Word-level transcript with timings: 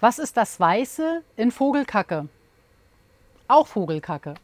Was 0.00 0.20
ist 0.20 0.36
das 0.36 0.60
Weiße 0.60 1.24
in 1.34 1.50
Vogelkacke? 1.50 2.28
Auch 3.48 3.66
Vogelkacke. 3.66 4.34